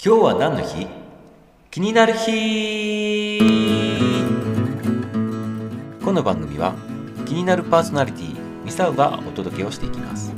[0.00, 0.86] 今日は何の日？
[1.72, 3.40] 気になる日。
[6.04, 6.76] この番組は
[7.26, 10.32] 気になるパーソナリティミサウがお届けをしていきます。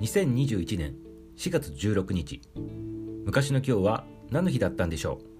[0.00, 0.96] 2021年
[1.36, 2.42] 4月16日。
[3.24, 5.31] 昔の今日は何の日だったんでしょう？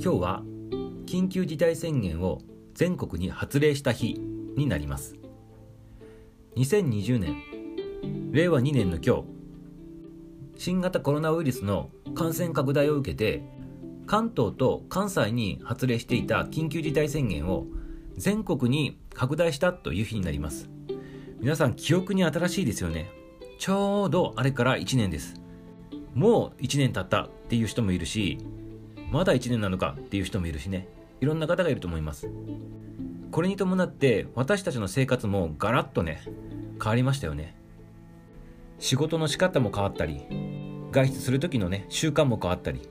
[0.00, 0.42] 今日は
[1.06, 2.40] 緊急事態宣言を
[2.72, 4.14] 全国に発令した日
[4.56, 5.16] になります。
[6.54, 7.36] 2020年
[8.30, 9.24] 令和2年の今日
[10.56, 13.42] 新型コロナウイルスの感染拡大を受けて
[14.06, 17.66] 関東と関西に発令していた緊急事態宣言を
[18.16, 20.70] 全国に拡大したという日になります。
[21.40, 23.10] 皆さん記憶に新しいですよね。
[23.58, 25.34] ちょうどあれから1年です。
[26.14, 28.38] もう1年経ったっていう人もいるし
[29.10, 30.88] まだ1年なのかっていう人もいるしね。
[31.20, 32.28] いろんな方がいると思います。
[33.30, 36.22] これに伴って私たちの生活もガラッとね
[36.80, 37.56] 変わりましたよね。
[38.78, 40.22] 仕事の仕方も変わったり
[40.92, 42.88] 外出する時のね習慣も変わったり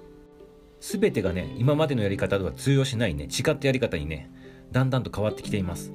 [0.81, 4.29] 全てがね今までのやり方とは通用しないね違ったやり方にね
[4.71, 5.93] だんだんと変わってきています。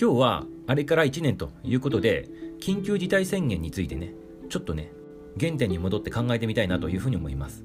[0.00, 2.28] 今日はあれから1年ということで
[2.60, 4.14] 緊急事態宣言についてね
[4.48, 4.92] ちょっとね
[5.38, 7.64] 原点に戻って考えてみたいなというふうに思います。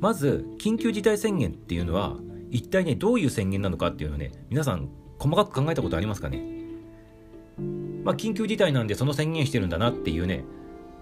[0.00, 2.16] まず緊急事態宣言っていうのは
[2.50, 6.42] 一体ねどういう宣言なのかっていうのをね皆さん細かく考えたことありますかね？
[8.02, 10.44] まあ緊急事態なんでその宣言してるんだなっていうね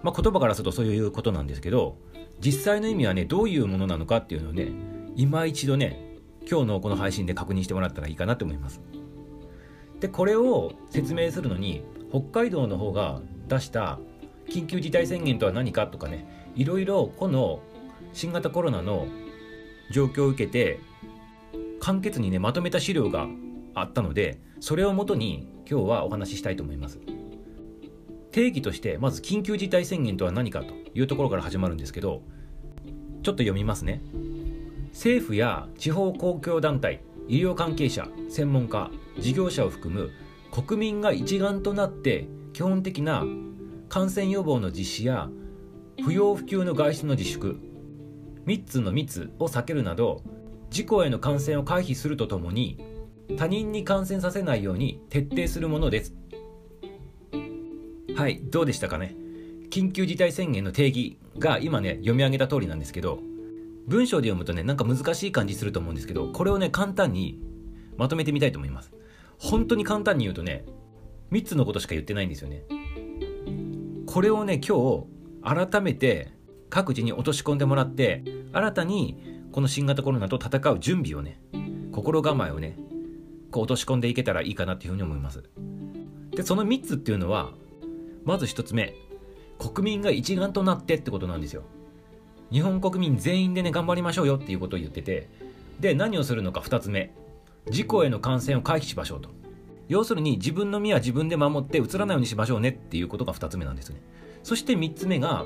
[0.03, 1.97] まあ言葉からするとそういうことなんですけど
[2.41, 4.69] 実際の意味はねどういうものなのかっていうのをね
[5.15, 6.17] 今一度ね
[6.49, 8.81] 今日のこの配信で確認してもらったらいいかなと思います。
[10.01, 13.99] でこれを説明するのに北海道の方が出した
[14.49, 17.61] 緊急事態宣言とは何かとかねいろいろこの
[18.13, 19.07] 新型コロナの
[19.91, 20.79] 状況を受けて
[21.79, 23.27] 簡潔にねまとめた資料が
[23.73, 26.99] あったのでそれをもとに今日はお話ししたいと思います。
[28.31, 32.21] 定義としてまず緊急事態宣言とは何かというところから始まるんですけど
[33.23, 34.01] ちょっと読みますね。
[34.91, 40.11] 政府や地方公共団体医療関係者専門家事業者を含む
[40.51, 43.23] 国民が一丸となって基本的な
[43.87, 45.29] 感染予防の実施や
[46.03, 47.59] 不要不急の外出の自粛
[48.49, 50.23] 3つの密を避けるなど
[50.71, 52.83] 事故への感染を回避するとともに
[53.37, 56.15] 他人に感染させないように徹底するものです。
[58.15, 59.15] はいどうでしたかね？
[59.69, 63.19] 緊急事態宣言の定義が今ね読み上げた通りなんですけど
[63.87, 67.39] 文章で読むとねなんか難しい感じすると思うんですけどこれをね簡単に
[67.97, 68.91] まとめてみたいと思います。
[69.37, 70.65] 本当に簡単に言うとね
[71.31, 72.63] 3つのことしか言ってないんですよね。
[74.07, 75.05] これをね今
[75.43, 76.31] 日改めて
[76.71, 81.39] 各自に落とし込んでもらって新たにこの新型コロナと戦う準備をね
[81.91, 82.77] 心構えをね
[83.51, 85.43] こう落とし込んでいけたらいいかなっていうふうに思います。
[86.31, 87.51] でその3つっていうのは
[88.23, 88.93] まず1つ目
[89.57, 91.63] 国民が一丸となってってことなんですよ。
[92.51, 95.29] 日本国民全員でね頑張りましょうよっていうことを言ってて
[95.79, 97.13] で何をするのか2つ目
[97.69, 99.29] 事故への感染を回避しましょうと。
[99.87, 104.01] 要するに自分の身は自分で守ってうつらないようにしましょうねっていうことが2つ目なんですね。
[104.43, 105.45] そして3つ目が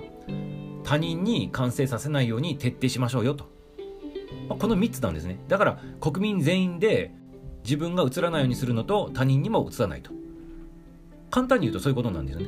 [0.93, 3.45] 他人に感染させないように徹底しましょうよと、
[4.47, 5.39] まあ、この3つなんですね。
[5.47, 7.11] だから国民全員で
[7.63, 10.11] 自分がうつらないようにするのと他人にもうつらないと。
[11.31, 12.47] 簡単に言うとそういうことなんですよ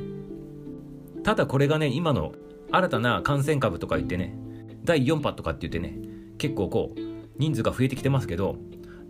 [1.24, 2.34] ただこれがね今の
[2.70, 4.38] 新たな感染株とか言ってね
[4.84, 5.98] 第4波とかって言ってね
[6.38, 7.00] 結構こう
[7.38, 8.58] 人数が増えてきてますけど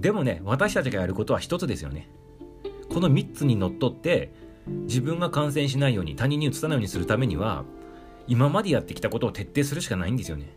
[0.01, 2.09] でもね私たちがやることは一つですよね。
[2.89, 4.33] この3つにのっとって
[4.67, 7.67] 自分が感染しないように他人にうつさないようにするためには
[8.29, 10.57] 今までやってきたことを徹底するしかないんですよね。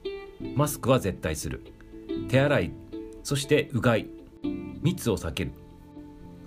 [0.55, 1.63] マスクは絶対する。
[2.27, 2.71] 手洗い
[3.23, 4.07] そしてうがい。
[4.81, 5.51] 密を避ける。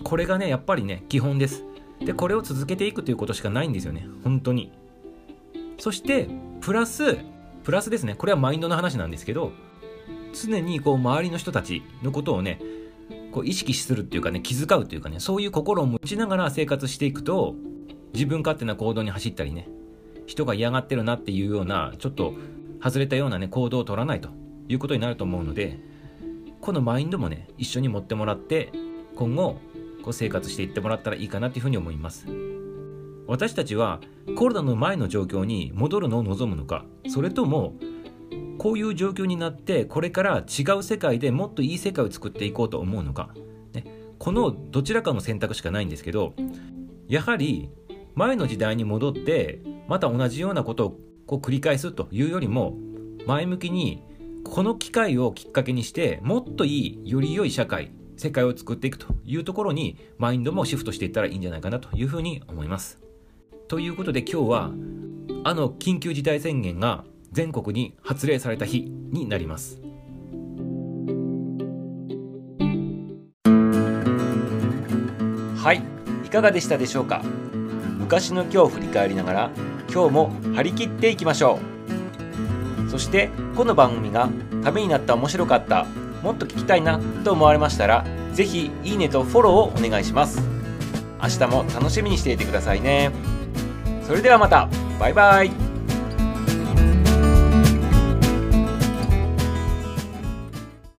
[0.03, 1.63] これがねやっぱりね基本です。
[2.03, 4.07] でこれを続けていくということしかないんですよね。
[4.23, 4.71] 本当に。
[5.77, 6.27] そして
[6.61, 7.17] プラス
[7.63, 8.15] プラスですね。
[8.15, 9.51] これはマインドの話なんですけど
[10.33, 12.59] 常にこう周りの人たちのことをね
[13.31, 17.55] こう意識するっていうかね気遣うっていうかねそういう心を持ちながら生活していくと
[18.13, 19.69] 自分勝手な行動に走ったりね
[20.25, 22.33] 人が嫌がってるなっていうようなちょっと
[22.81, 24.29] 外れたようなね行動を取らないと
[24.67, 25.79] いうことになると思うので
[26.61, 28.71] このマインドもね一緒に持ってもらって
[29.15, 29.59] 今後
[30.03, 32.27] こう生活していってもらったらいいかなというふうに思います。
[33.27, 34.01] 私たちは
[34.35, 37.73] コロナの前の状況に戻るのを望むのかそれとも
[38.57, 43.33] こういう状況になってこれから違う世界でもっといい世界を作っていこうと思うのか、
[43.73, 43.85] ね、
[44.19, 46.33] このどちらかの選択しかないんですけど
[47.07, 47.69] やはり
[48.15, 52.77] 前の時代に戻ってまた同じようなことをこう繰り返すというよりも
[53.25, 54.03] 前向きに
[54.43, 62.99] この機会をきっかけにしてもっといいより良い社会世界を作っていくというところにマインドもシフトしていったらいいんじゃないかなというふうに思います。
[63.67, 64.71] ということで今日は
[65.45, 68.81] あの緊急事態宣言が全国に発令された日
[69.11, 69.81] になります。
[75.55, 75.81] はい
[76.25, 77.23] いかがでしたでしょうか？
[78.13, 79.51] 昔の今日を振り返りながら
[79.91, 81.57] 今日も張り切っていきましょ
[82.85, 82.91] う。
[82.91, 84.29] そしてこの番組が
[84.63, 85.85] ためになった面白かった
[86.21, 90.43] もっと聞きたいなと思われましたら是非いいねとフォローをお願いします。
[91.23, 93.11] 明日も楽しみにしていてくださいね。
[94.05, 94.69] それではまた。
[94.99, 95.72] バイバイ。